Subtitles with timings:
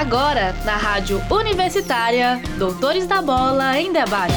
[0.00, 4.32] Agora, na Rádio Universitária, Doutores da Bola em Debate.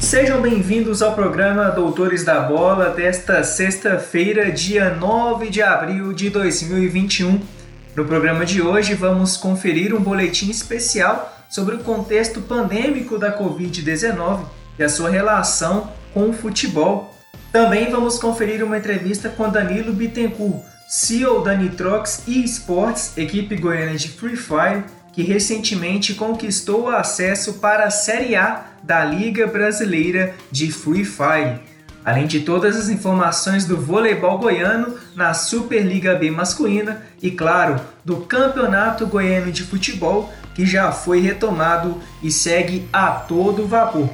[0.00, 7.55] Sejam bem-vindos ao programa Doutores da Bola desta sexta-feira, dia 9 de abril de 2021.
[7.96, 14.44] No programa de hoje, vamos conferir um boletim especial sobre o contexto pandêmico da Covid-19
[14.78, 17.16] e a sua relação com o futebol.
[17.50, 24.10] Também vamos conferir uma entrevista com Danilo Bittencourt, CEO da Nitrox eSports, equipe goiana de
[24.10, 30.70] Free Fire, que recentemente conquistou o acesso para a Série A da Liga Brasileira de
[30.70, 31.60] Free Fire
[32.06, 38.18] além de todas as informações do voleibol goiano na Superliga B masculina e, claro, do
[38.18, 44.08] Campeonato Goiano de Futebol, que já foi retomado e segue a todo vapor.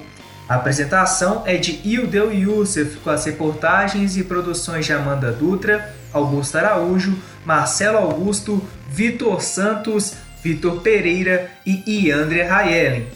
[0.49, 6.57] A apresentação é de Ildeu Youssef, com as reportagens e produções de Amanda Dutra, Augusto
[6.57, 13.07] Araújo, Marcelo Augusto, Vitor Santos, Vitor Pereira e Iandre Raellen.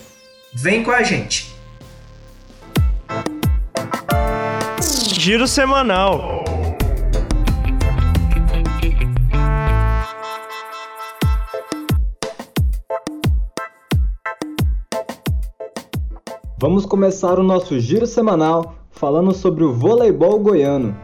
[0.55, 1.56] Vem com a gente!
[5.27, 6.45] Giro Semanal.
[16.61, 20.97] Vamos começar o nosso giro semanal falando sobre o voleibol goiano.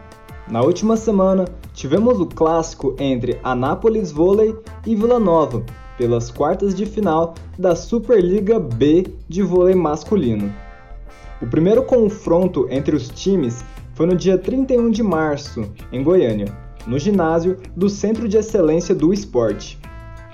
[0.47, 5.65] Na última semana, tivemos o clássico entre Anápolis Vôlei e Vila Nova,
[5.99, 10.55] pelas quartas de final da Superliga B de vôlei masculino.
[11.43, 13.65] O primeiro confronto entre os times
[14.03, 16.49] foi no dia 31 de março, em Goiânia,
[16.89, 19.79] no ginásio do Centro de Excelência do Esporte.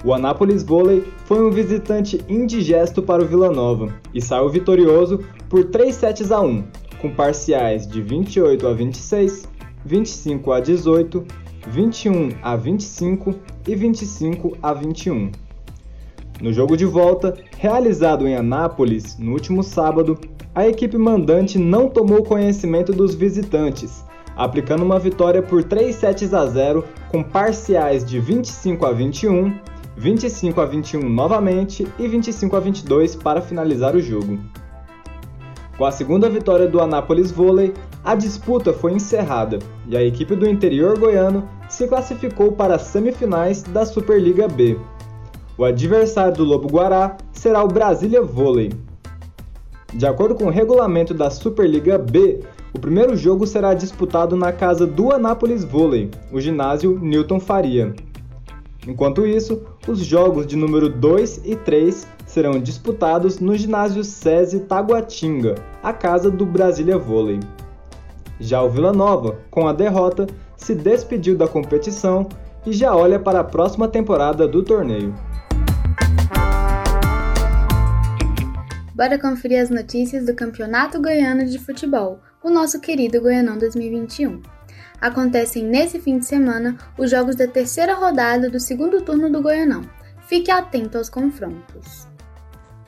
[0.02, 5.64] O Anápolis Vôlei foi um visitante indigesto para o Vila Nova e saiu vitorioso por
[5.64, 6.64] 3 sets a 1,
[6.98, 9.46] com parciais de 28 a 26,
[9.84, 11.26] 25 a 18,
[11.66, 13.34] 21 a 25
[13.66, 15.30] e 25 a 21.
[16.40, 20.18] No jogo de volta, realizado em Anápolis no último sábado,
[20.58, 24.04] a equipe mandante não tomou conhecimento dos visitantes,
[24.34, 29.56] aplicando uma vitória por 3 sets a 0 com parciais de 25 a 21,
[29.96, 34.36] 25 a 21 novamente e 25 a 22 para finalizar o jogo.
[35.76, 37.72] Com a segunda vitória do Anápolis Vôlei,
[38.04, 43.62] a disputa foi encerrada e a equipe do interior goiano se classificou para as semifinais
[43.62, 44.76] da Superliga B.
[45.56, 48.72] O adversário do Lobo Guará será o Brasília Vôlei,
[49.94, 52.40] de acordo com o regulamento da Superliga B,
[52.74, 57.94] o primeiro jogo será disputado na casa do Anápolis Vôlei, o ginásio Newton Faria.
[58.86, 65.54] Enquanto isso, os jogos de número 2 e 3 serão disputados no ginásio SESI Taguatinga,
[65.82, 67.40] a casa do Brasília Vôlei.
[68.38, 70.26] Já o Vila Nova, com a derrota,
[70.56, 72.28] se despediu da competição
[72.66, 75.14] e já olha para a próxima temporada do torneio.
[78.98, 84.42] Bora conferir as notícias do Campeonato Goiano de Futebol, o nosso querido Goianão 2021.
[85.00, 89.82] Acontecem nesse fim de semana os jogos da terceira rodada do segundo turno do Goianão.
[90.26, 92.08] Fique atento aos confrontos.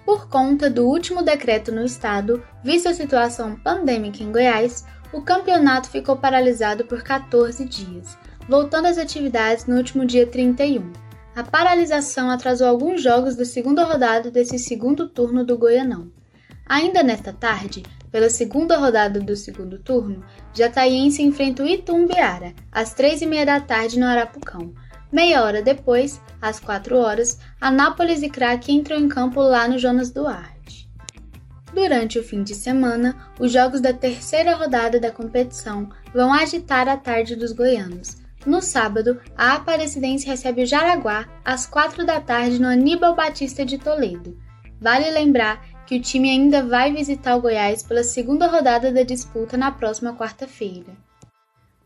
[0.04, 5.90] Por conta do último decreto no estado, vista a situação pandêmica em Goiás, o campeonato
[5.90, 10.90] ficou paralisado por 14 dias, voltando às atividades no último dia 31.
[11.40, 16.12] A paralisação atrasou alguns jogos da segunda rodada desse segundo turno do Goianão.
[16.66, 23.22] Ainda nesta tarde, pela segunda rodada do segundo turno, Jataiense enfrenta o Itumbiara, às três
[23.22, 24.74] e meia da tarde no Arapucão.
[25.10, 30.10] Meia hora depois, às quatro horas, Anápolis e Craque entram em campo lá no Jonas
[30.10, 30.90] Duarte.
[31.72, 36.98] Durante o fim de semana, os jogos da terceira rodada da competição vão agitar a
[36.98, 42.68] tarde dos goianos, no sábado, a Aparecidense recebe o Jaraguá às 4 da tarde no
[42.68, 44.36] Aníbal Batista de Toledo.
[44.80, 49.56] Vale lembrar que o time ainda vai visitar o Goiás pela segunda rodada da disputa
[49.56, 50.92] na próxima quarta-feira.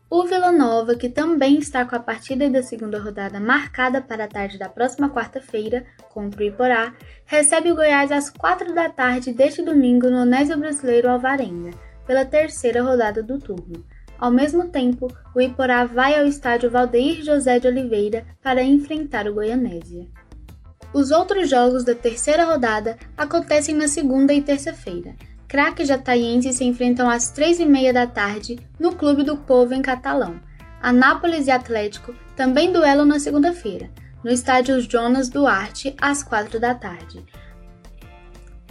[0.09, 4.27] O Vila Nova, que também está com a partida da segunda rodada marcada para a
[4.27, 6.93] tarde da próxima quarta-feira, contra o Iporá,
[7.25, 11.71] recebe o Goiás às 4 da tarde deste domingo no Onésio Brasileiro Alvarenga,
[12.05, 13.83] pela terceira rodada do turno.
[14.17, 19.33] Ao mesmo tempo, o Iporá vai ao estádio Valdeir José de Oliveira para enfrentar o
[19.33, 20.07] Goianésia.
[20.93, 25.13] Os outros jogos da terceira rodada acontecem na segunda e terça-feira.
[25.47, 29.73] Craque e Jataiense se enfrentam às três e meia da tarde no Clube do Povo
[29.73, 30.39] em Catalão.
[30.81, 33.89] Anápolis e Atlético também duelam na segunda-feira,
[34.23, 37.25] no estádio Jonas Duarte, às quatro da tarde.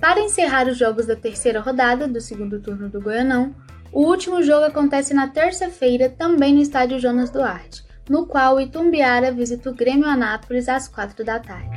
[0.01, 3.55] Para encerrar os jogos da terceira rodada do segundo turno do Goianão,
[3.95, 9.31] o último jogo acontece na terça-feira, também no estádio Jonas Duarte, no qual o Itumbiara
[9.31, 11.71] visita o Grêmio Anápolis às 4 da tarde.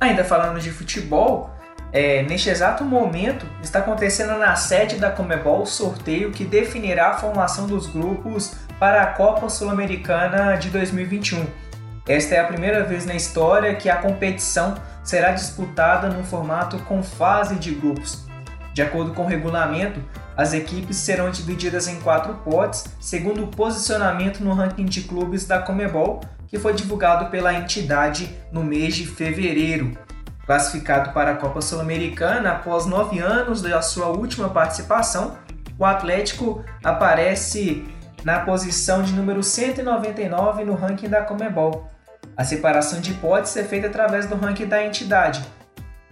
[0.00, 1.48] Ainda falando de futebol,
[1.92, 7.14] é, neste exato momento está acontecendo na sede da Comebol o sorteio que definirá a
[7.14, 11.46] formação dos grupos para a Copa Sul-Americana de 2021.
[12.08, 14.74] Esta é a primeira vez na história que a competição
[15.04, 18.25] será disputada num formato com fase de grupos.
[18.76, 20.04] De acordo com o regulamento,
[20.36, 25.58] as equipes serão divididas em quatro potes, segundo o posicionamento no ranking de clubes da
[25.58, 29.96] Comebol, que foi divulgado pela entidade no mês de fevereiro.
[30.44, 35.38] Classificado para a Copa Sul-Americana após nove anos da sua última participação,
[35.78, 37.82] o Atlético aparece
[38.24, 41.88] na posição de número 199 no ranking da Comebol.
[42.36, 45.55] A separação de potes é feita através do ranking da entidade.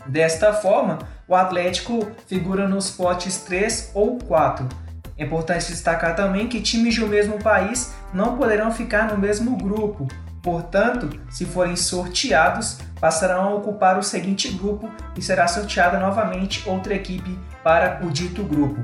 [0.06, 4.68] Desta forma, o Atlético figura nos potes 3 ou 4.
[5.16, 9.56] É importante destacar também que times de um mesmo país não poderão ficar no mesmo
[9.56, 10.06] grupo,
[10.42, 16.94] portanto, se forem sorteados, passarão a ocupar o seguinte grupo e será sorteada novamente outra
[16.94, 18.82] equipe para o dito grupo.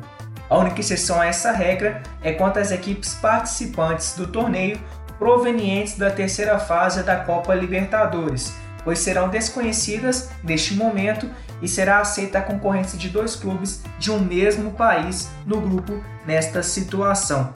[0.49, 4.81] A única exceção a essa regra é quanto às equipes participantes do torneio
[5.19, 11.29] provenientes da terceira fase da Copa Libertadores, pois serão desconhecidas neste momento
[11.63, 16.63] e será aceita a concorrência de dois clubes de um mesmo país no grupo nesta
[16.63, 17.55] situação.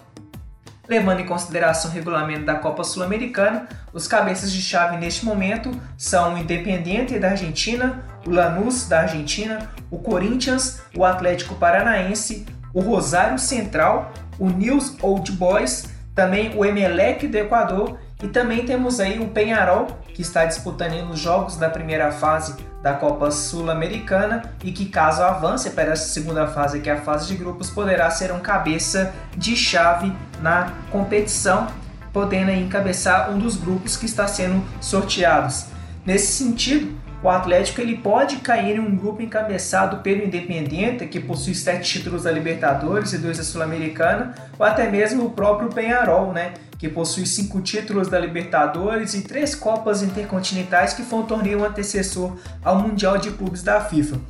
[0.86, 6.34] Levando em consideração o regulamento da Copa Sul-Americana, os cabeças de chave neste momento são
[6.34, 12.44] o Independiente da Argentina, o Lanús da Argentina, o Corinthians, o Atlético Paranaense,
[12.74, 19.00] o Rosário Central, o News Old Boys, também o Emelec do Equador e também temos
[19.00, 24.72] aí o Penharol, que está disputando os jogos da primeira fase da Copa Sul-Americana e
[24.72, 28.32] que, caso avance para essa segunda fase, que é a fase de grupos, poderá ser
[28.32, 30.10] um cabeça de chave
[30.40, 31.66] na competição,
[32.14, 35.66] podendo encabeçar um dos grupos que está sendo sorteados.
[36.06, 41.54] Nesse sentido, o Atlético ele pode cair em um grupo encabeçado pelo Independiente, que possui
[41.54, 46.52] sete títulos da Libertadores e dois da Sul-Americana, ou até mesmo o próprio Penharol, né,
[46.78, 52.36] que possui cinco títulos da Libertadores e três Copas Intercontinentais, que foi um torneio antecessor
[52.62, 54.20] ao Mundial de Clubes da FIFA.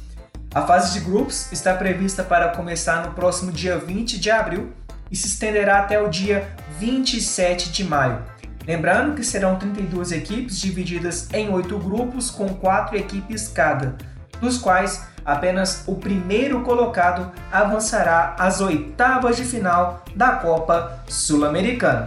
[0.54, 4.72] A fase de grupos está prevista para começar no próximo dia 20 de abril
[5.10, 6.48] e se estenderá até o dia
[6.78, 8.33] 27 de maio.
[8.66, 13.96] Lembrando que serão 32 equipes divididas em 8 grupos com 4 equipes cada,
[14.40, 22.06] dos quais apenas o primeiro colocado avançará às oitavas de final da Copa Sul-Americana.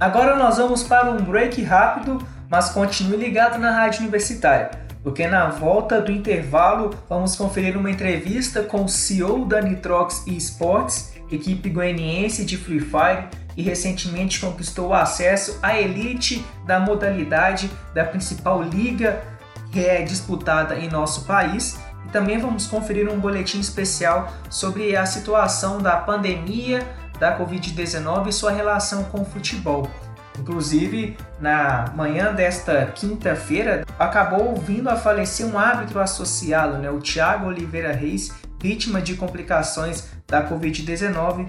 [0.00, 2.18] Agora nós vamos para um break rápido,
[2.48, 4.70] mas continue ligado na Rádio Universitária,
[5.02, 11.15] porque na volta do intervalo vamos conferir uma entrevista com o CEO da Nitrox Esports
[11.30, 18.04] equipe goianiense de Free Fire e recentemente conquistou o acesso à elite da modalidade da
[18.04, 19.22] principal liga
[19.72, 21.78] que é disputada em nosso país.
[22.06, 26.86] E também vamos conferir um boletim especial sobre a situação da pandemia
[27.18, 29.90] da Covid-19 e sua relação com o futebol.
[30.38, 37.46] Inclusive, na manhã desta quinta-feira, acabou vindo a falecer um árbitro associado, né, o Thiago
[37.46, 41.46] Oliveira Reis, vítima de complicações da Covid-19.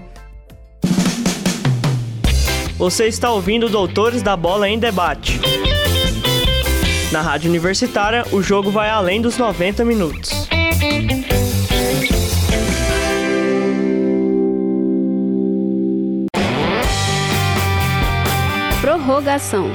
[2.76, 5.40] Você está ouvindo Doutores da Bola em Debate.
[7.10, 10.48] Na Rádio Universitária, o jogo vai além dos 90 minutos.
[18.80, 19.70] Prorrogação.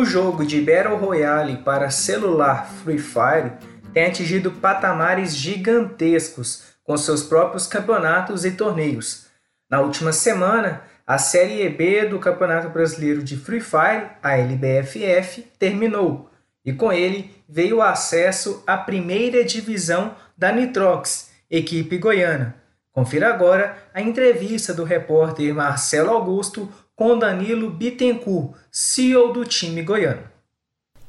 [0.00, 3.52] O jogo de Battle Royale para celular Free Fire
[3.92, 9.26] tem atingido patamares gigantescos com seus próprios campeonatos e torneios.
[9.70, 16.30] Na última semana, a Série B do Campeonato Brasileiro de Free Fire, a LBFF, terminou
[16.64, 22.56] e com ele veio o acesso à primeira divisão da Nitrox, equipe goiana.
[22.90, 30.22] Confira agora a entrevista do repórter Marcelo Augusto com Danilo Bittencourt, CEO do time goiano.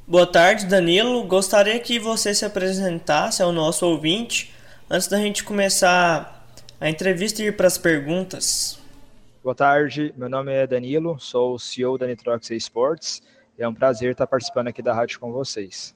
[0.08, 1.22] Boa tarde, Danilo.
[1.24, 4.54] Gostaria que você se apresentasse ao nosso ouvinte
[4.88, 6.46] antes da gente começar
[6.80, 8.78] a entrevista e ir para as perguntas.
[9.44, 13.20] Boa tarde, meu nome é Danilo, sou o CEO da Nitrox Esports.
[13.58, 15.94] É um prazer estar participando aqui da rádio com vocês.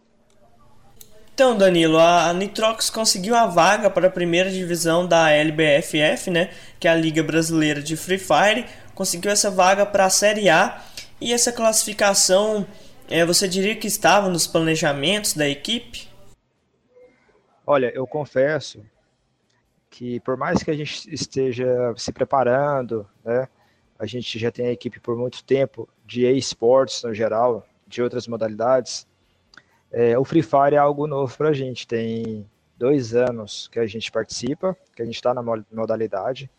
[1.32, 6.86] Então, Danilo, a Nitrox conseguiu a vaga para a primeira divisão da LBFF, né, que
[6.86, 10.82] é a Liga Brasileira de Free Fire, conseguiu essa vaga para a Série A
[11.20, 12.66] e essa classificação,
[13.08, 16.08] é, você diria que estava nos planejamentos da equipe?
[17.64, 18.82] Olha, eu confesso
[19.90, 23.46] que por mais que a gente esteja se preparando, né,
[23.98, 28.26] a gente já tem a equipe por muito tempo de esportes no geral, de outras
[28.26, 29.06] modalidades,
[29.92, 31.86] é, o Free Fire é algo novo para a gente.
[31.86, 36.50] Tem dois anos que a gente participa, que a gente está na modalidade.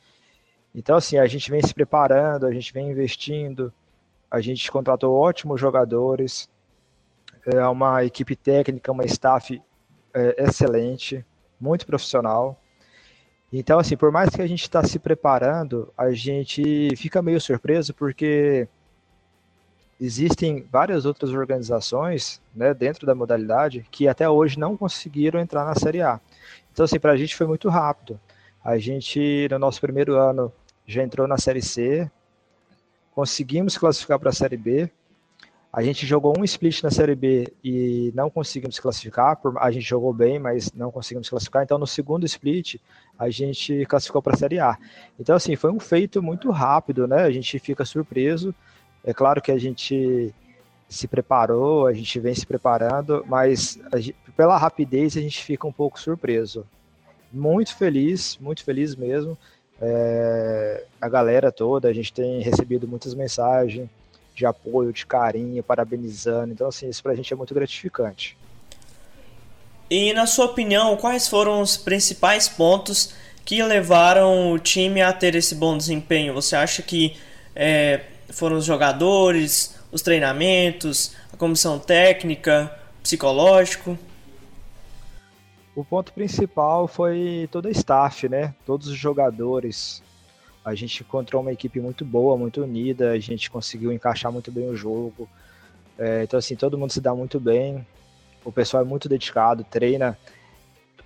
[0.78, 3.74] Então, assim, a gente vem se preparando, a gente vem investindo,
[4.30, 6.48] a gente contratou ótimos jogadores,
[7.48, 9.60] é uma equipe técnica, uma staff
[10.14, 11.26] é, excelente,
[11.60, 12.62] muito profissional.
[13.52, 17.92] Então, assim, por mais que a gente está se preparando, a gente fica meio surpreso
[17.92, 18.68] porque
[20.00, 25.74] existem várias outras organizações né, dentro da modalidade que até hoje não conseguiram entrar na
[25.74, 26.22] Série A.
[26.72, 28.20] Então, assim, para a gente foi muito rápido.
[28.64, 30.54] A gente, no nosso primeiro ano,
[30.88, 32.10] já entrou na Série C,
[33.14, 34.90] conseguimos classificar para a Série B.
[35.72, 39.38] A gente jogou um split na Série B e não conseguimos classificar.
[39.60, 41.62] A gente jogou bem, mas não conseguimos classificar.
[41.62, 42.78] Então, no segundo split,
[43.20, 44.76] a gente classificou para a Série A.
[45.20, 47.24] Então, assim, foi um feito muito rápido, né?
[47.24, 48.56] A gente fica surpreso
[49.08, 50.36] é claro que a gente
[50.90, 55.72] se preparou, a gente vem se preparando, mas gente, pela rapidez a gente fica um
[55.72, 56.66] pouco surpreso.
[57.32, 59.38] Muito feliz, muito feliz mesmo.
[59.82, 63.88] É, a galera toda, a gente tem recebido muitas mensagens
[64.36, 66.54] de apoio, de carinho, parabenizando.
[66.54, 68.38] Então, assim, isso pra gente é muito gratificante.
[69.90, 73.14] E na sua opinião, quais foram os principais pontos
[73.46, 76.34] que levaram o time a ter esse bom desempenho?
[76.34, 77.16] Você acha que
[77.56, 83.98] é, foram os jogadores, os treinamentos, a comissão técnica, psicológico?
[85.78, 88.56] O ponto principal foi toda a staff, né?
[88.66, 90.02] Todos os jogadores.
[90.66, 94.68] A gente encontrou uma equipe muito boa, muito unida, a gente conseguiu encaixar muito bem
[94.68, 95.30] o jogo.
[95.96, 97.86] É, então, assim, todo mundo se dá muito bem.
[98.44, 100.18] O pessoal é muito dedicado, treina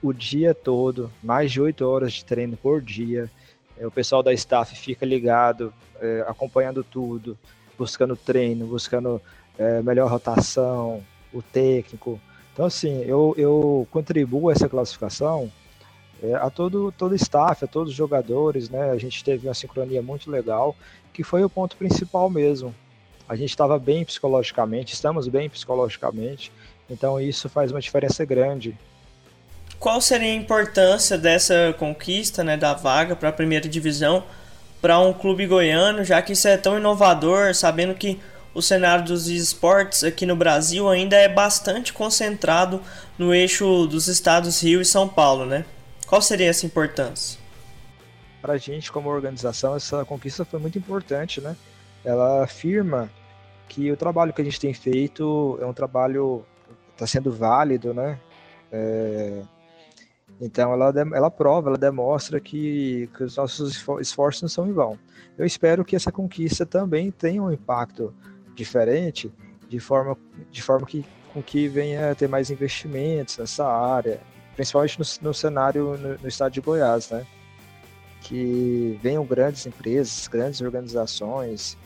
[0.01, 3.29] o dia todo, mais de oito horas de treino por dia.
[3.77, 7.37] É, o pessoal da staff fica ligado, é, acompanhando tudo,
[7.77, 9.21] buscando treino, buscando
[9.57, 12.21] é, melhor rotação, o técnico.
[12.53, 15.51] Então, assim, eu, eu contribuo essa classificação
[16.22, 18.91] é, a todo, todo staff, a todos os jogadores, né?
[18.91, 20.75] A gente teve uma sincronia muito legal,
[21.13, 22.75] que foi o ponto principal mesmo.
[23.27, 26.51] A gente estava bem psicologicamente, estamos bem psicologicamente,
[26.89, 28.77] então isso faz uma diferença grande
[29.81, 34.24] qual seria a importância dessa conquista, né, da vaga para a primeira divisão
[34.79, 38.20] para um clube goiano, já que isso é tão inovador, sabendo que
[38.53, 42.81] o cenário dos esportes aqui no Brasil ainda é bastante concentrado
[43.17, 45.65] no eixo dos estados Rio e São Paulo, né?
[46.08, 47.39] Qual seria essa importância?
[48.41, 51.55] Para a gente, como organização, essa conquista foi muito importante, né?
[52.03, 53.10] Ela afirma
[53.70, 56.43] que o trabalho que a gente tem feito é um trabalho
[56.91, 58.20] está sendo válido, né?
[58.72, 59.43] É,
[60.41, 64.98] então ela, ela prova, ela demonstra que, que os nossos esforços não são em vão.
[65.38, 68.13] Eu espero que essa conquista também tenha um impacto
[68.55, 69.31] diferente,
[69.67, 70.17] de forma,
[70.51, 74.20] de forma que, com que venha ter mais investimentos nessa área,
[74.55, 77.25] principalmente no, no cenário no, no, estado de Goiás, né?
[78.22, 81.77] Que venham grandes empresas, grandes organizações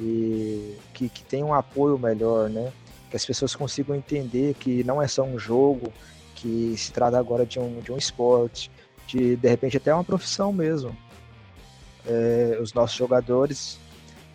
[0.00, 2.72] e que, que tenham um apoio melhor, né?
[3.10, 5.92] Que as pessoas consigam entender que não é só um jogo,
[6.34, 8.70] que se trata agora de um, de um esporte,
[9.06, 10.96] de de repente até uma profissão mesmo.
[12.06, 13.78] É, os nossos jogadores,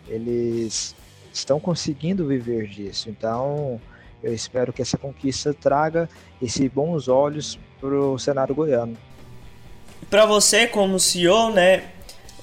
[0.06, 0.94] eles
[1.38, 3.80] estão conseguindo viver disso, então
[4.22, 6.08] eu espero que essa conquista traga
[6.40, 8.96] esses bons olhos para o cenário goiano.
[10.08, 11.84] Para você, como CEO, né,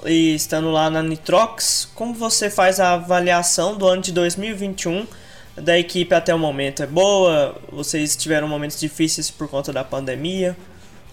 [0.05, 5.07] e estando lá na Nitrox, como você faz a avaliação do ano de 2021
[5.55, 7.55] da equipe até o momento é boa?
[7.71, 10.55] Vocês tiveram momentos difíceis por conta da pandemia?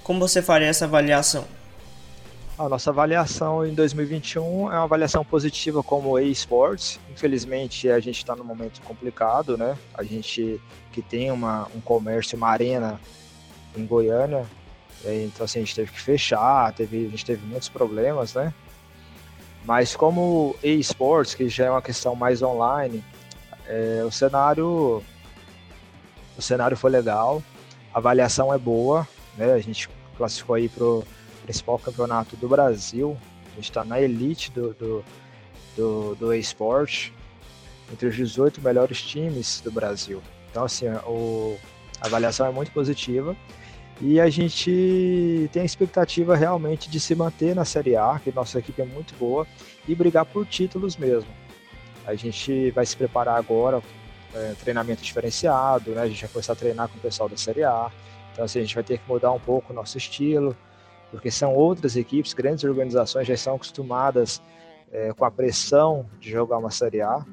[0.03, 1.45] Como você faria essa avaliação?
[2.59, 6.99] A nossa avaliação em 2021 é uma avaliação positiva como eSports.
[7.09, 9.79] Infelizmente, a gente está num momento complicado, né?
[9.95, 10.61] A gente
[10.91, 13.01] que tem uma, um comércio, uma arena
[13.77, 14.45] em Goiânia,
[15.05, 18.53] é, então assim, a gente teve que fechar, teve, a gente teve muitos problemas, né?
[19.65, 23.05] Mas como eSports, que já é uma questão mais online,
[23.69, 25.01] é, o cenário
[26.37, 27.41] o cenário foi legal,
[27.95, 29.53] a avaliação é boa, né?
[29.53, 31.05] A gente classificou aí pro
[31.49, 33.17] principal campeonato do Brasil,
[33.53, 35.05] a gente está na elite do, do,
[35.75, 37.15] do, do esporte,
[37.91, 40.23] entre os 18 melhores times do Brasil.
[40.51, 41.57] Então, assim, o,
[42.03, 43.35] A avaliação é muito positiva
[43.99, 48.59] e a gente tem a expectativa realmente de se manter na Série A, que nossa
[48.59, 49.47] equipe é muito boa,
[49.89, 51.31] e brigar por títulos mesmo.
[52.07, 53.83] A gente vai se preparar agora,
[54.35, 56.03] é, treinamento diferenciado, né?
[56.03, 57.91] a gente vai começar a treinar com o pessoal da Série A.
[58.33, 60.55] Então, assim, a gente vai ter que mudar um pouco o nosso estilo,
[61.11, 64.43] porque são outras equipes, grandes organizações já estão acostumadas
[64.93, 67.25] é, com a pressão de jogar uma Série A.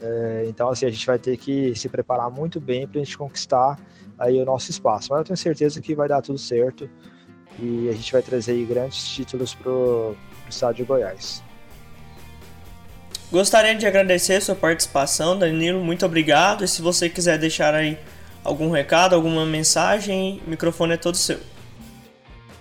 [0.00, 3.16] É, então, assim, a gente vai ter que se preparar muito bem para a gente
[3.16, 3.78] conquistar
[4.18, 5.08] aí o nosso espaço.
[5.10, 6.88] Mas eu tenho certeza que vai dar tudo certo
[7.58, 10.16] e a gente vai trazer aí grandes títulos para o
[10.48, 11.42] estado de Goiás.
[13.30, 15.82] Gostaria de agradecer sua participação, Danilo.
[15.82, 16.62] Muito obrigado.
[16.64, 17.98] E se você quiser deixar aí
[18.44, 21.38] algum recado, alguma mensagem, o microfone é todo seu.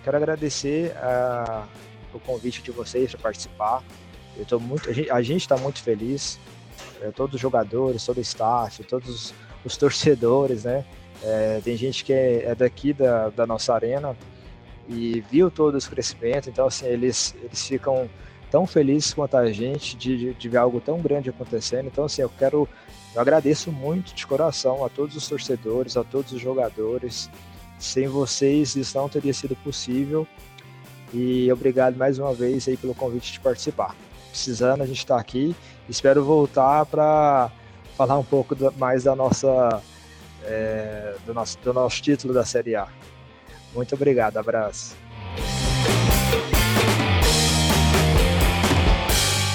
[0.05, 1.65] Quero agradecer uh,
[2.13, 3.83] o convite de vocês para participar.
[4.37, 6.39] Eu tô muito, a gente está muito feliz,
[7.01, 9.33] é, todos os jogadores, todo o staff, todos
[9.63, 10.85] os torcedores, né?
[11.23, 14.15] É, tem gente que é, é, daqui da, da nossa arena
[14.87, 18.07] e viu todo esse crescimento, então assim, eles, eles ficam
[18.51, 21.87] tão felizes quanto a gente de, de, de ver algo tão grande acontecendo.
[21.87, 22.69] Então assim, eu quero,
[23.15, 27.27] eu agradeço muito de coração a todos os torcedores, a todos os jogadores.
[27.79, 30.27] Sem vocês isso não teria sido possível.
[31.13, 33.95] E obrigado mais uma vez aí pelo convite de participar.
[34.29, 35.55] Precisando, a gente está aqui.
[35.87, 37.51] Espero voltar para
[37.95, 39.81] falar um pouco mais da nossa
[40.43, 42.87] é, do, nosso, do nosso título da Série A.
[43.73, 44.95] Muito obrigado, abraço.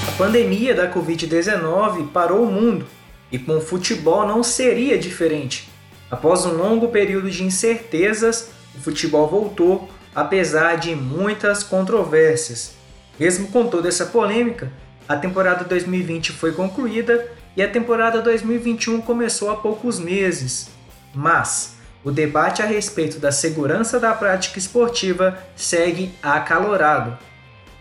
[0.09, 2.87] A pandemia da Covid-19 parou o mundo
[3.33, 5.70] e com o futebol não seria diferente.
[6.11, 12.75] Após um longo período de incertezas, o futebol voltou, apesar de muitas controvérsias.
[13.19, 14.73] Mesmo com toda essa polêmica,
[15.09, 20.71] a temporada 2020 foi concluída e a temporada 2021 começou há poucos meses.
[21.15, 27.19] Mas o debate a respeito da segurança da prática esportiva segue acalorado.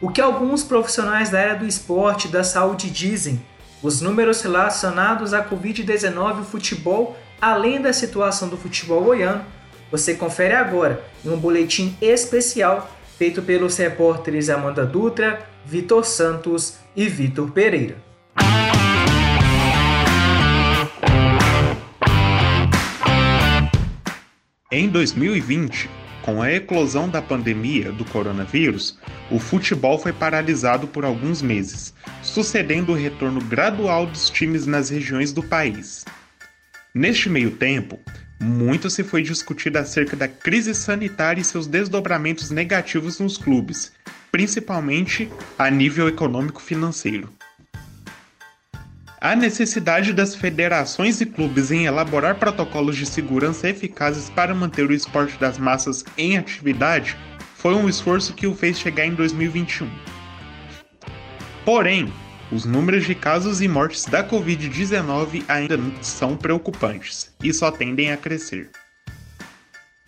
[0.01, 3.41] O que alguns profissionais da área do esporte e da saúde dizem?
[3.82, 9.43] Os números relacionados à Covid-19 e o futebol, além da situação do futebol goiano,
[9.91, 17.08] você confere agora em um boletim especial feito pelos repórteres Amanda Dutra, Vitor Santos e
[17.08, 17.97] Vitor Pereira.
[24.71, 25.89] Em 2020,
[26.21, 28.99] com a eclosão da pandemia do coronavírus,
[29.32, 35.34] o futebol foi paralisado por alguns meses, sucedendo o retorno gradual dos times nas regiões
[35.34, 36.06] do país.
[36.93, 37.99] Neste meio tempo,
[38.41, 43.91] muito se foi discutido acerca da crise sanitária e seus desdobramentos negativos nos clubes,
[44.32, 47.30] principalmente a nível econômico-financeiro.
[49.21, 54.93] A necessidade das federações e clubes em elaborar protocolos de segurança eficazes para manter o
[54.93, 57.17] esporte das massas em atividade
[57.56, 59.89] foi um esforço que o fez chegar em 2021.
[61.65, 62.12] Porém,
[62.51, 68.17] os números de casos e mortes da Covid-19 ainda são preocupantes e só tendem a
[68.17, 68.69] crescer.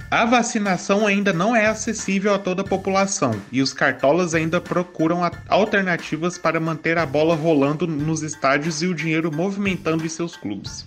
[0.10, 5.22] A vacinação ainda não é acessível a toda a população e os cartolas ainda procuram
[5.48, 10.86] alternativas para manter a bola rolando nos estádios e o dinheiro movimentando em seus clubes.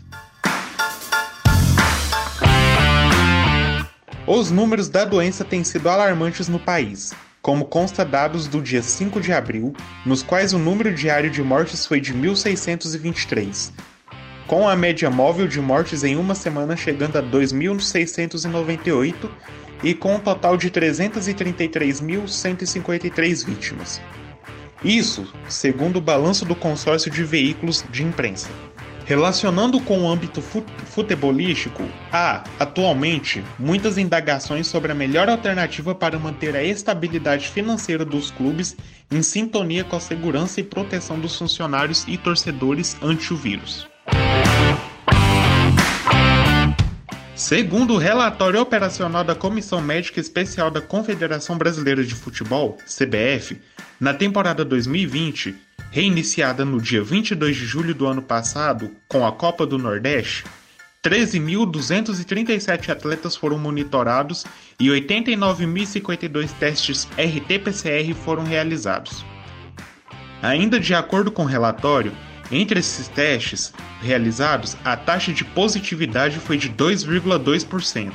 [4.27, 7.15] Os números da doença têm sido alarmantes no país,
[7.45, 9.75] como consta dados do dia 5 de abril,
[10.07, 13.71] nos quais o número diário de mortes foi de 1.623,
[14.47, 19.29] com a média móvel de mortes em uma semana chegando a 2.698
[19.83, 24.01] e com um total de 333.153 vítimas.
[24.83, 28.49] Isso, segundo o balanço do consórcio de veículos de imprensa.
[29.07, 36.57] Relacionando com o âmbito futebolístico, há, atualmente, muitas indagações sobre a melhor alternativa para manter
[36.57, 38.75] a estabilidade financeira dos clubes
[39.11, 43.87] em sintonia com a segurança e proteção dos funcionários e torcedores ante o vírus.
[47.35, 53.61] Segundo o relatório operacional da Comissão Médica Especial da Confederação Brasileira de Futebol, CBF,
[54.01, 55.55] na temporada 2020,
[55.95, 60.43] reiniciada no dia 22 de julho do ano passado com a Copa do Nordeste,
[61.05, 64.45] 13.237 atletas foram monitorados
[64.81, 69.25] e 89.052 testes RT-PCR foram realizados.
[70.43, 72.13] Ainda de acordo com o relatório,
[72.51, 78.13] entre esses testes realizados, a taxa de positividade foi de 2,2%,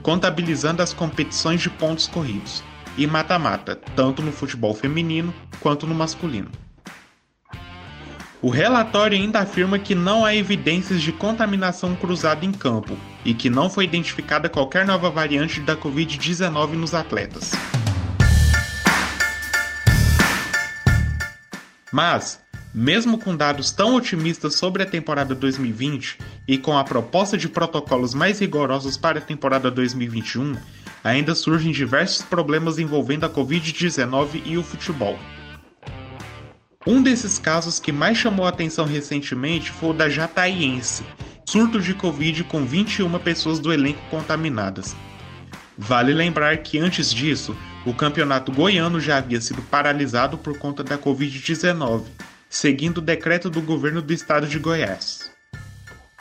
[0.00, 2.64] contabilizando as competições de pontos corridos
[2.96, 6.50] e mata-mata, tanto no futebol feminino quanto no masculino.
[8.40, 13.50] O relatório ainda afirma que não há evidências de contaminação cruzada em campo e que
[13.50, 17.50] não foi identificada qualquer nova variante da Covid-19 nos atletas.
[21.90, 22.40] Mas,
[22.72, 28.14] mesmo com dados tão otimistas sobre a temporada 2020 e com a proposta de protocolos
[28.14, 30.54] mais rigorosos para a temporada 2021,
[31.02, 35.18] ainda surgem diversos problemas envolvendo a Covid-19 e o futebol.
[36.88, 41.04] Um desses casos que mais chamou a atenção recentemente foi o da Jataiense,
[41.44, 44.96] surto de Covid com 21 pessoas do elenco contaminadas.
[45.76, 50.96] Vale lembrar que antes disso, o campeonato goiano já havia sido paralisado por conta da
[50.96, 52.04] Covid-19,
[52.48, 55.30] seguindo o decreto do governo do estado de Goiás.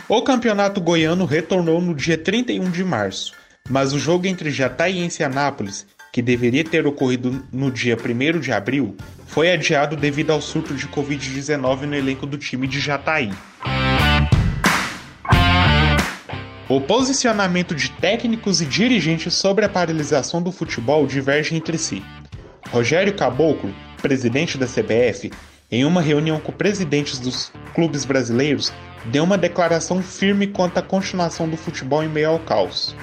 [0.10, 3.32] O campeonato goiano retornou no dia 31 de março,
[3.69, 8.51] mas o jogo entre Jataiense e Anápolis que deveria ter ocorrido no dia 1 de
[8.51, 13.30] abril, foi adiado devido ao surto de Covid-19 no elenco do time de Jataí.
[16.67, 22.01] O posicionamento de técnicos e dirigentes sobre a paralisação do futebol diverge entre si.
[22.71, 25.32] Rogério Caboclo, presidente da CBF,
[25.69, 28.73] em uma reunião com presidentes dos clubes brasileiros,
[29.06, 32.95] deu uma declaração firme quanto à continuação do futebol em meio ao caos.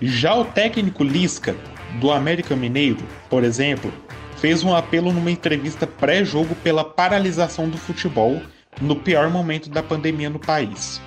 [0.00, 1.56] Já o técnico Lisca,
[2.00, 3.92] do América Mineiro, por exemplo,
[4.36, 8.40] fez um apelo numa entrevista pré-jogo pela paralisação do futebol
[8.80, 11.00] no pior momento da pandemia no país.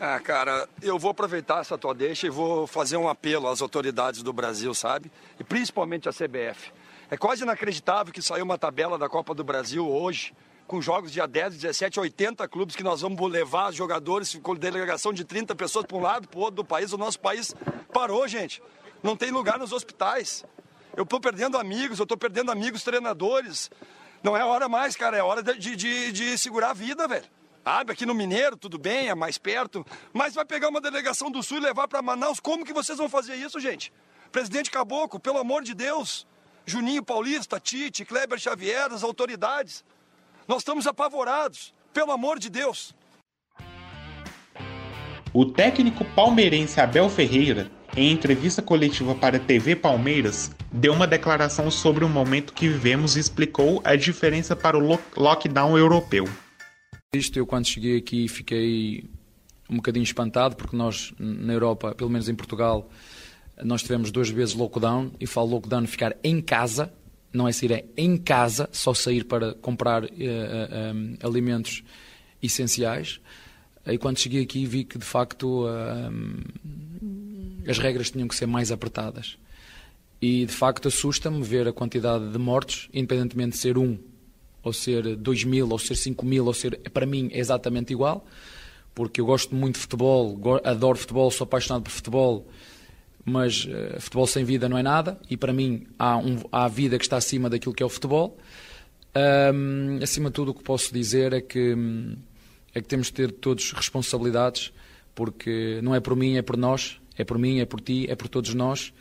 [0.00, 4.22] Ah, cara, eu vou aproveitar essa tua deixa e vou fazer um apelo às autoridades
[4.22, 5.10] do Brasil, sabe?
[5.40, 6.70] E principalmente à CBF.
[7.10, 10.32] É quase inacreditável que saiu uma tabela da Copa do Brasil hoje
[10.68, 15.24] com jogos dia 10, 17, 80 clubes que nós vamos levar jogadores com delegação de
[15.24, 16.92] 30 pessoas para um lado, para o outro do país.
[16.92, 17.54] O nosso país
[17.90, 18.62] parou, gente.
[19.02, 20.44] Não tem lugar nos hospitais.
[20.94, 23.70] Eu estou perdendo amigos, eu estou perdendo amigos treinadores.
[24.22, 27.24] Não é hora mais, cara, é hora de, de, de segurar a vida, velho.
[27.64, 31.42] Sabe, aqui no Mineiro, tudo bem, é mais perto, mas vai pegar uma delegação do
[31.42, 32.40] Sul e levar para Manaus.
[32.40, 33.92] Como que vocês vão fazer isso, gente?
[34.30, 36.26] Presidente Caboclo, pelo amor de Deus.
[36.66, 39.84] Juninho Paulista, Tite, Kleber Xavier, as autoridades.
[40.48, 42.94] Nós estamos apavorados, pelo amor de Deus.
[45.30, 51.70] O técnico palmeirense Abel Ferreira, em entrevista coletiva para a TV Palmeiras, deu uma declaração
[51.70, 56.24] sobre o momento que vivemos e explicou a diferença para o lockdown europeu.
[57.14, 59.04] Isto eu quando cheguei aqui fiquei
[59.68, 62.88] um bocadinho espantado porque nós na Europa, pelo menos em Portugal,
[63.62, 66.90] nós tivemos duas vezes lockdown e falo lockdown ficar em casa
[67.32, 71.82] não é sair é em casa, só sair para comprar uh, uh, um, alimentos
[72.42, 73.20] essenciais.
[73.86, 75.66] E quando cheguei aqui vi que de facto
[77.66, 79.38] as regras tinham que ser mais apertadas.
[80.20, 83.96] E de facto assusta-me ver a quantidade de mortos, independentemente de ser um,
[84.62, 86.76] ou ser dois mil, ou ser cinco mil, ou ser.
[86.90, 88.26] Para mim é exatamente igual,
[88.94, 92.46] porque eu gosto muito de futebol, adoro futebol, sou apaixonado por futebol
[93.28, 96.98] mas uh, futebol sem vida não é nada e para mim há, um, há vida
[96.98, 98.38] que está acima daquilo que é o futebol.
[99.54, 101.76] Um, acima de tudo, o que posso dizer é que,
[102.74, 104.72] é que temos de ter todos responsabilidades,
[105.14, 108.14] porque não é por mim, é por nós, é por mim, é por ti, é
[108.14, 108.92] por todos nós.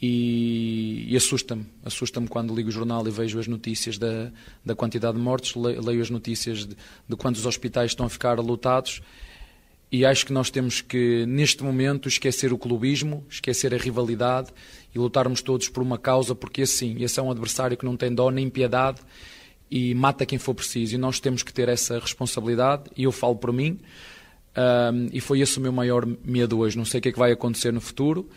[0.00, 4.30] E, e assusta-me, assusta-me quando ligo o jornal e vejo as notícias da,
[4.64, 6.76] da quantidade de mortes, leio as notícias de,
[7.08, 9.02] de quantos hospitais estão a ficar lotados
[9.90, 14.50] e acho que nós temos que, neste momento, esquecer o clubismo, esquecer a rivalidade
[14.94, 18.14] e lutarmos todos por uma causa, porque assim, esse é um adversário que não tem
[18.14, 19.00] dó nem piedade
[19.70, 20.94] e mata quem for preciso.
[20.94, 23.78] E nós temos que ter essa responsabilidade, e eu falo por mim,
[24.56, 26.76] um, e foi esse o meu maior medo hoje.
[26.76, 28.28] Não sei o que é que vai acontecer no futuro.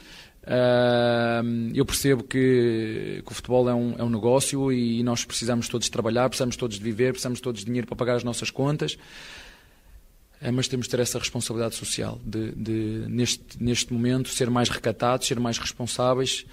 [1.74, 5.90] Eu percebo que, que, o futebol é um, é um negócio e nós precisamos todos
[5.90, 8.98] trabalhar, precisamos todos de viver, precisamos todos de dinheiro para pagar as nossas contas.
[10.42, 14.70] É, mas temos de ter essa responsabilidade social de, de, neste, neste momento, ser mais
[14.70, 16.48] recatados, ser mais responsáveis,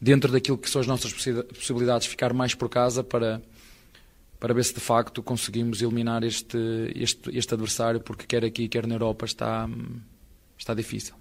[0.00, 3.42] dentro daquilo que são as nossas possibilidades, ficar mais por casa para,
[4.40, 6.56] para ver se de facto conseguimos eliminar este,
[6.94, 9.68] este, este adversário, porque quer aqui, quer na Europa está,
[10.56, 11.14] está difícil.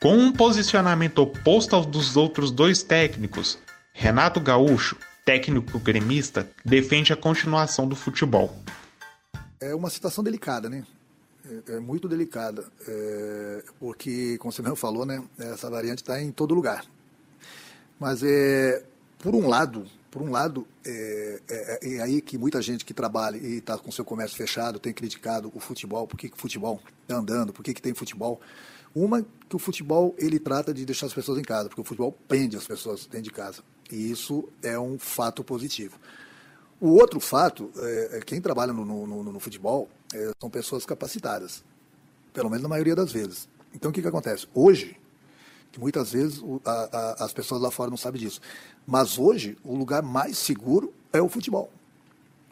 [0.00, 3.58] Com um posicionamento oposto ao dos outros dois técnicos,
[3.92, 8.60] Renato Gaúcho, técnico gremista, defende a continuação do futebol
[9.60, 10.84] é uma situação delicada, né?
[11.68, 16.30] É, é muito delicada, é, porque, como você mesmo falou, né, essa variante está em
[16.30, 16.84] todo lugar.
[17.98, 18.84] Mas, é,
[19.18, 23.36] por um lado, por um lado, é, é, é aí que muita gente que trabalha
[23.36, 26.06] e está com seu comércio fechado tem criticado o futebol.
[26.06, 27.52] Por que, que o futebol está andando?
[27.52, 28.40] Por que, que tem futebol?
[28.94, 32.16] Uma, que o futebol ele trata de deixar as pessoas em casa, porque o futebol
[32.26, 33.62] prende as pessoas dentro de casa.
[33.90, 35.98] E isso é um fato positivo.
[36.80, 41.64] O outro fato é, é quem trabalha no, no, no, futebol é, são pessoas capacitadas,
[42.32, 43.48] pelo menos na maioria das vezes.
[43.74, 44.46] Então o que, que acontece?
[44.54, 44.96] Hoje,
[45.72, 48.40] que muitas vezes a, a, as pessoas lá fora não sabem disso,
[48.86, 51.70] mas hoje o lugar mais seguro é o futebol.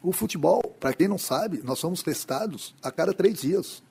[0.02, 3.82] O futebol, para quem não sabe, nós somos testados a cada três dias.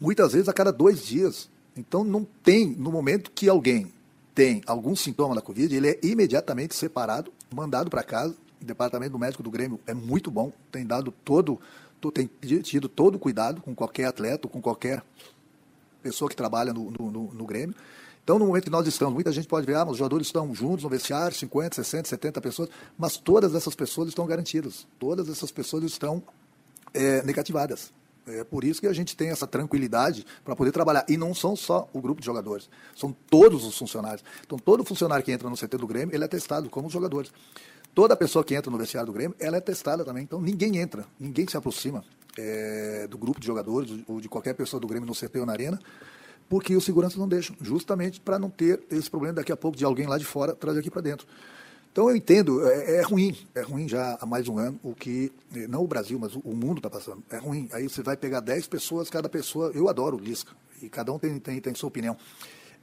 [0.00, 1.48] Muitas vezes a cada dois dias.
[1.76, 3.92] Então não tem, no momento que alguém
[4.34, 8.36] tem algum sintoma da Covid, ele é imediatamente separado, mandado para casa.
[8.60, 11.60] O departamento do médico do Grêmio é muito bom, tem dado todo,
[12.12, 12.28] tem
[12.62, 15.02] tido todo cuidado com qualquer atleta, com qualquer
[16.02, 17.74] pessoa que trabalha no, no, no, no Grêmio.
[18.28, 20.84] Então, no momento que nós estamos, muita gente pode ver, ah, os jogadores estão juntos
[20.84, 22.68] no vestiário, 50, 60, 70 pessoas,
[22.98, 26.22] mas todas essas pessoas estão garantidas, todas essas pessoas estão
[26.92, 27.90] é, negativadas.
[28.26, 31.06] É por isso que a gente tem essa tranquilidade para poder trabalhar.
[31.08, 34.22] E não são só o grupo de jogadores, são todos os funcionários.
[34.44, 37.32] Então, todo funcionário que entra no CT do Grêmio, ele é testado, como os jogadores.
[37.94, 40.22] Toda pessoa que entra no vestiário do Grêmio, ela é testada também.
[40.22, 42.04] Então, ninguém entra, ninguém se aproxima
[42.38, 45.52] é, do grupo de jogadores ou de qualquer pessoa do Grêmio no CT ou na
[45.52, 45.78] Arena,
[46.48, 49.84] porque os seguranças não deixam, justamente para não ter esse problema daqui a pouco de
[49.84, 51.26] alguém lá de fora trazer aqui para dentro.
[51.92, 55.32] Então eu entendo, é, é, ruim, é ruim já há mais um ano o que,
[55.54, 57.24] eh, não o Brasil, mas o mundo está passando.
[57.28, 57.68] É ruim.
[57.72, 61.18] Aí você vai pegar 10 pessoas, cada pessoa, eu adoro o Lisca, e cada um
[61.18, 62.16] tem, tem, tem sua opinião.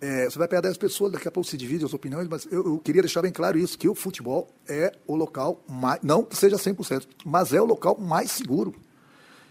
[0.02, 2.66] É, você vai pegar 10 pessoas, daqui a pouco se divide as opiniões, mas eu,
[2.66, 6.36] eu, queria deixar bem claro isso, que o futebol é o local mais, não que
[6.36, 8.76] seja 100%, mas é o local mais seguro.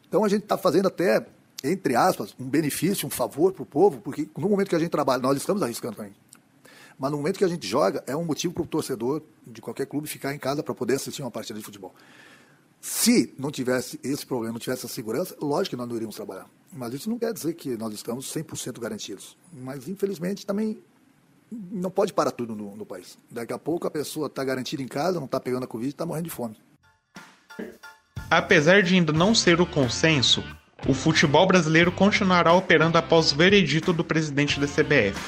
[0.07, 1.27] Então a gente está fazendo até
[1.65, 4.91] entre aspas, um benefício, um favor para o povo, porque no momento que a gente
[4.91, 6.13] trabalha, nós estamos arriscando também.
[6.99, 9.87] Mas no momento que a gente joga, é um motivo para o torcedor de qualquer
[9.87, 11.95] clube ficar em casa para poder assistir uma partida de futebol.
[12.87, 16.45] Se não tivesse esse problema, não tivesse essa segurança, lógico que nós não iríamos trabalhar.
[16.71, 19.39] Mas isso não quer dizer que nós estamos 100% garantidos.
[19.51, 20.79] Mas, infelizmente, também
[21.51, 23.17] não pode parar tudo no, no país.
[23.31, 25.95] Daqui a pouco a pessoa está garantida em casa, não está pegando a Covid e
[25.95, 26.59] está morrendo de fome.
[28.29, 30.45] Apesar de ainda não ser o consenso,
[30.87, 35.19] o futebol brasileiro continuará operando após o veredito do presidente da CBF.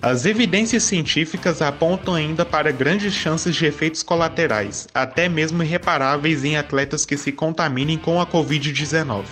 [0.00, 6.56] As evidências científicas apontam ainda para grandes chances de efeitos colaterais, até mesmo irreparáveis em
[6.56, 9.24] atletas que se contaminem com a Covid-19.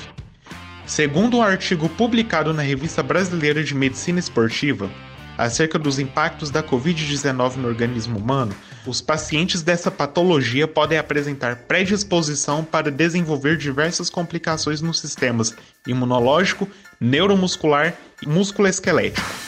[0.84, 4.90] Segundo um artigo publicado na Revista Brasileira de Medicina Esportiva,
[5.38, 8.52] acerca dos impactos da Covid-19 no organismo humano,
[8.84, 15.54] os pacientes dessa patologia podem apresentar predisposição para desenvolver diversas complicações nos sistemas
[15.86, 16.68] imunológico,
[17.00, 19.45] neuromuscular e musculoesquelético.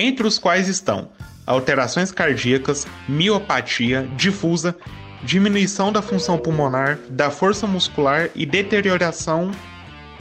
[0.00, 1.08] Entre os quais estão
[1.44, 4.76] alterações cardíacas, miopatia difusa,
[5.24, 9.50] diminuição da função pulmonar, da força muscular e deterioração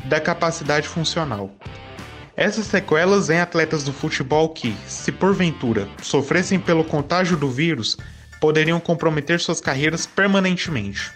[0.06, 1.56] da capacidade funcional.
[2.36, 8.00] Essas sequelas em atletas do futebol que, se porventura sofressem pelo contágio do vírus,
[8.42, 11.12] poderiam comprometer suas carreiras permanentemente.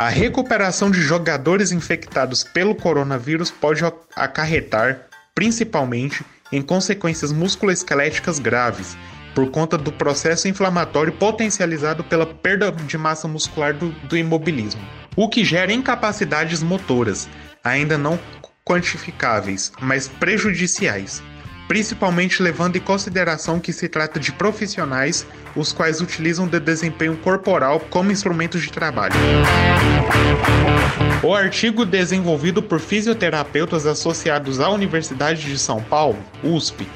[0.00, 3.82] A recuperação de jogadores infectados pelo coronavírus pode
[4.16, 5.02] acarretar,
[5.34, 8.96] principalmente, em consequências musculoesqueléticas graves,
[9.34, 14.80] por conta do processo inflamatório potencializado pela perda de massa muscular do, do imobilismo
[15.14, 17.28] o que gera incapacidades motoras,
[17.62, 18.18] ainda não
[18.64, 21.22] quantificáveis, mas prejudiciais,
[21.70, 27.78] principalmente levando em consideração que se trata de profissionais os quais utilizam o desempenho corporal
[27.78, 29.14] como instrumentos de trabalho.
[31.22, 36.88] O artigo desenvolvido por fisioterapeutas associados à Universidade de São Paulo, USP,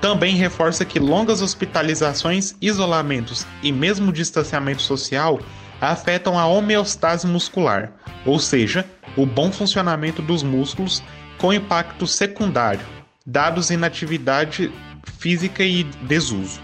[0.00, 5.38] também reforça que longas hospitalizações, isolamentos e mesmo distanciamento social
[5.78, 7.92] afetam a homeostase muscular,
[8.24, 11.02] ou seja, o bom funcionamento dos músculos
[11.36, 14.72] com impacto secundário, dados inatividade
[15.18, 16.60] física e desuso.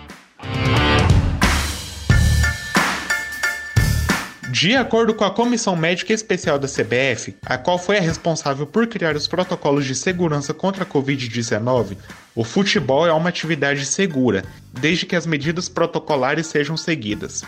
[4.50, 8.86] De acordo com a Comissão Médica Especial da CBF, a qual foi a responsável por
[8.86, 11.96] criar os protocolos de segurança contra a Covid-19,
[12.34, 14.42] o futebol é uma atividade segura,
[14.72, 17.44] desde que as medidas protocolares sejam seguidas.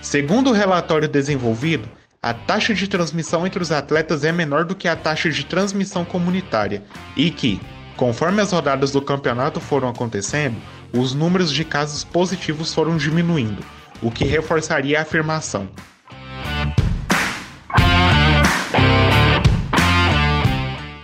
[0.00, 1.88] Segundo o relatório desenvolvido,
[2.22, 6.04] a taxa de transmissão entre os atletas é menor do que a taxa de transmissão
[6.04, 6.82] comunitária
[7.16, 7.60] e que,
[8.00, 10.56] conforme as rodadas do campeonato foram acontecendo,
[10.90, 13.62] os números de casos positivos foram diminuindo,
[14.00, 15.68] o que reforçaria a afirmação.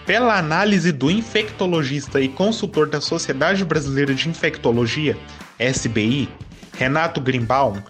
[0.06, 5.18] Pela análise do infectologista e consultor da Sociedade Brasileira de Infectologia,
[5.58, 6.30] SBI,
[6.78, 7.82] Renato Grimbaum,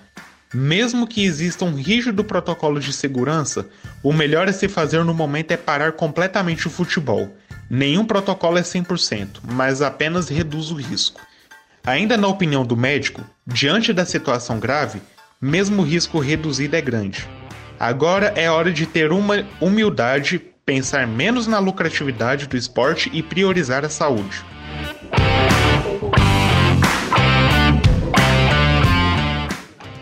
[0.55, 3.69] Mesmo que exista um rígido protocolo de segurança,
[4.03, 7.31] o melhor a se fazer no momento é parar completamente o futebol.
[7.69, 11.21] Nenhum protocolo é 100%, mas apenas reduz o risco.
[11.85, 15.01] Ainda na opinião do médico, diante da situação grave,
[15.41, 17.29] mesmo o risco reduzido é grande.
[17.79, 23.85] Agora é hora de ter uma humildade, pensar menos na lucratividade do esporte e priorizar
[23.85, 24.45] a saúde.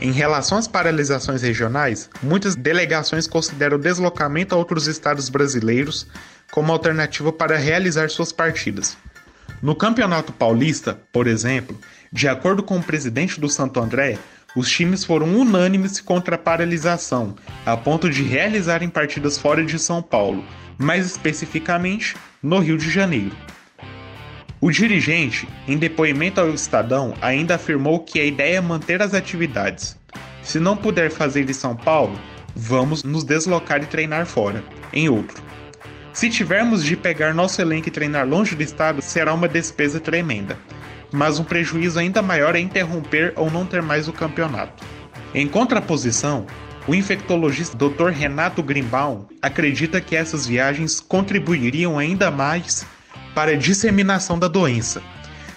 [0.04, 6.06] Em relação às paralisações regionais, muitas delegações consideram o deslocamento a outros estados brasileiros
[6.52, 8.98] como alternativa para realizar suas partidas.
[9.62, 11.80] No Campeonato Paulista, por exemplo,
[12.12, 14.18] de acordo com o presidente do Santo André,
[14.54, 20.02] os times foram unânimes contra a paralisação, a ponto de realizarem partidas fora de São
[20.02, 20.44] Paulo,
[20.76, 23.34] mais especificamente no Rio de Janeiro.
[24.64, 29.94] O dirigente, em depoimento ao Estadão, ainda afirmou que a ideia é manter as atividades.
[30.42, 32.18] Se não puder fazer em São Paulo,
[32.56, 35.42] vamos nos deslocar e treinar fora, em outro.
[36.14, 40.56] Se tivermos de pegar nosso elenco e treinar longe do estado, será uma despesa tremenda
[41.12, 44.82] mas um prejuízo ainda maior é interromper ou não ter mais o campeonato.
[45.32, 46.44] Em contraposição,
[46.88, 48.08] o infectologista Dr.
[48.08, 52.84] Renato Grimbaum acredita que essas viagens contribuiriam ainda mais
[53.34, 55.02] para a disseminação da doença.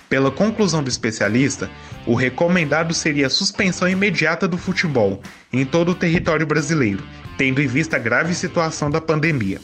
[0.10, 1.70] Pela conclusão do especialista,
[2.06, 7.04] o recomendado seria a suspensão imediata do futebol em todo o território brasileiro,
[7.38, 9.60] tendo em vista a grave situação da pandemia.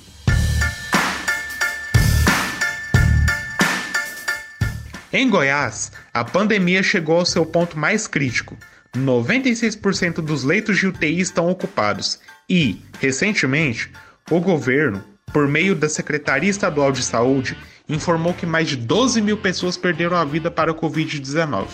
[5.14, 8.58] Em Goiás, a pandemia chegou ao seu ponto mais crítico.
[8.98, 13.92] 96% dos leitos de UTI estão ocupados e, recentemente,
[14.30, 17.56] o governo, por meio da Secretaria Estadual de Saúde,
[17.88, 21.68] informou que mais de 12 mil pessoas perderam a vida para a Covid-19.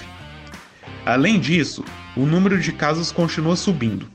[1.05, 1.83] Além disso,
[2.15, 4.07] o número de casos continua subindo.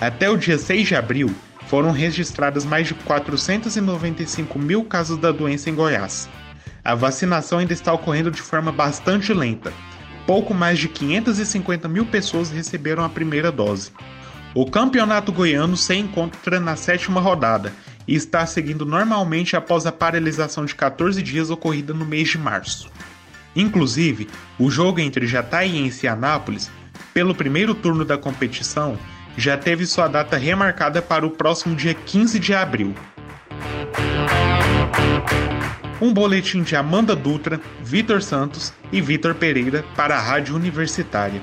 [0.00, 1.34] Até o dia 6 de abril,
[1.66, 6.28] foram registradas mais de 495 mil casos da doença em Goiás
[6.84, 9.72] a vacinação ainda está ocorrendo de forma bastante lenta.
[10.26, 13.90] Pouco mais de 550 mil pessoas receberam a primeira dose.
[14.54, 17.72] O campeonato goiano se encontra na sétima rodada
[18.10, 22.90] e está seguindo normalmente após a paralisação de 14 dias ocorrida no mês de março.
[23.54, 26.68] Inclusive, o jogo entre Jataiense e Anápolis,
[27.14, 28.98] pelo primeiro turno da competição,
[29.36, 32.96] já teve sua data remarcada para o próximo dia 15 de abril.
[36.00, 41.40] Um boletim de Amanda Dutra, Vitor Santos e Vitor Pereira para a Rádio Universitária.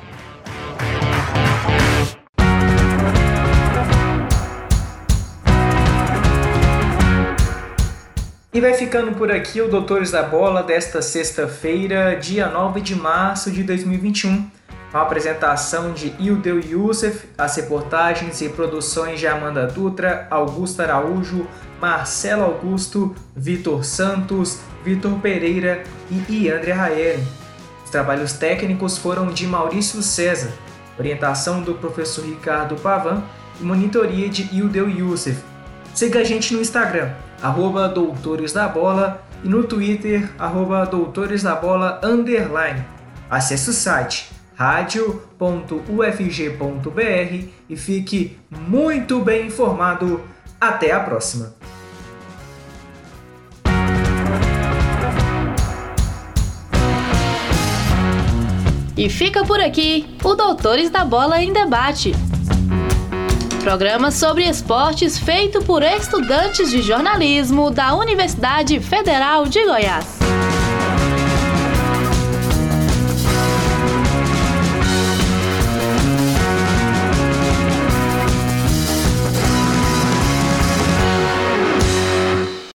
[8.58, 13.52] E vai ficando por aqui o Doutores da Bola desta sexta-feira, dia 9 de março
[13.52, 14.50] de 2021
[14.91, 21.46] com a apresentação de Ildeu Youssef, as reportagens e produções de Amanda Dutra, Augusto Araújo,
[21.80, 27.24] Marcelo Augusto, Vitor Santos, Vitor Pereira e Iandre Raeli.
[27.86, 30.52] Os trabalhos técnicos foram de Maurício César,
[30.98, 33.22] orientação do professor Ricardo Pavan
[33.62, 35.43] e monitoria de Ildeu Youssef.
[35.93, 41.56] Siga a gente no Instagram, arroba Doutores da Bola e no Twitter, arroba Doutores da
[41.56, 42.84] Bola, underline.
[43.30, 45.38] Acesse o site radio.ufg.br
[47.69, 50.21] e fique muito bem informado.
[50.60, 51.54] Até a próxima!
[58.97, 62.13] E fica por aqui o Doutores da Bola em Debate.
[63.68, 70.37] Programa sobre esportes feito por estudantes de jornalismo da Universidade Federal de Goiás.